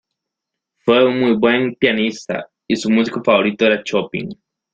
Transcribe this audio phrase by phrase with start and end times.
[0.83, 4.29] Fue un muy buen pianista y su músico favorito era Chopin.